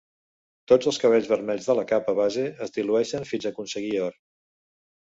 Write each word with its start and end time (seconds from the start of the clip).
Tots 0.71 0.89
els 0.91 0.97
cabells 1.03 1.29
vermells 1.33 1.69
de 1.73 1.77
la 1.81 1.85
capa 1.93 2.17
base 2.23 2.49
es 2.69 2.75
dilueixen 2.81 3.31
fins 3.35 3.49
aconseguir 3.53 3.95
or. 4.09 4.21